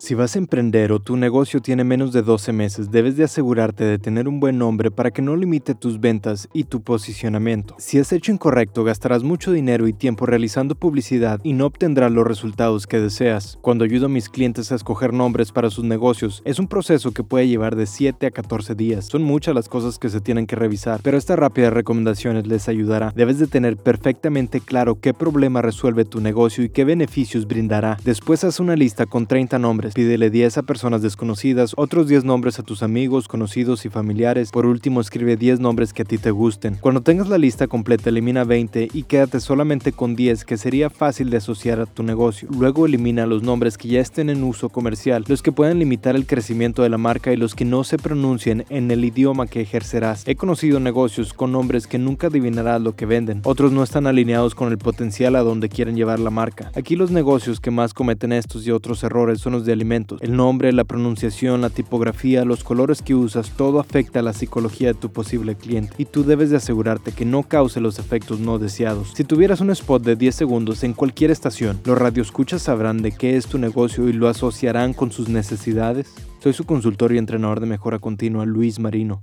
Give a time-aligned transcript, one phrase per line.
[0.00, 3.84] Si vas a emprender o tu negocio tiene menos de 12 meses, debes de asegurarte
[3.84, 7.74] de tener un buen nombre para que no limite tus ventas y tu posicionamiento.
[7.78, 12.26] Si has hecho incorrecto, gastarás mucho dinero y tiempo realizando publicidad y no obtendrás los
[12.26, 13.58] resultados que deseas.
[13.60, 17.22] Cuando ayudo a mis clientes a escoger nombres para sus negocios, es un proceso que
[17.22, 19.04] puede llevar de 7 a 14 días.
[19.04, 23.12] Son muchas las cosas que se tienen que revisar, pero esta rápida recomendaciones les ayudará.
[23.14, 27.98] Debes de tener perfectamente claro qué problema resuelve tu negocio y qué beneficios brindará.
[28.02, 32.58] Después haz una lista con 30 nombres Pídele 10 a personas desconocidas, otros 10 nombres
[32.58, 34.50] a tus amigos, conocidos y familiares.
[34.50, 36.76] Por último, escribe 10 nombres que a ti te gusten.
[36.80, 41.30] Cuando tengas la lista completa, elimina 20 y quédate solamente con 10 que sería fácil
[41.30, 42.48] de asociar a tu negocio.
[42.56, 46.26] Luego elimina los nombres que ya estén en uso comercial, los que puedan limitar el
[46.26, 50.26] crecimiento de la marca y los que no se pronuncien en el idioma que ejercerás.
[50.26, 53.40] He conocido negocios con nombres que nunca adivinarás lo que venden.
[53.44, 56.70] Otros no están alineados con el potencial a donde quieren llevar la marca.
[56.74, 59.72] Aquí los negocios que más cometen estos y otros errores son los de
[60.20, 64.88] el nombre, la pronunciación, la tipografía, los colores que usas, todo afecta a la psicología
[64.88, 68.58] de tu posible cliente y tú debes de asegurarte que no cause los efectos no
[68.58, 69.12] deseados.
[69.14, 73.36] Si tuvieras un spot de 10 segundos en cualquier estación, los radioescuchas sabrán de qué
[73.36, 76.14] es tu negocio y lo asociarán con sus necesidades.
[76.40, 79.22] Soy su consultor y entrenador de mejora continua, Luis Marino.